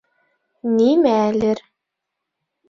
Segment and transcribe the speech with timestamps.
[0.77, 1.53] Нимәлер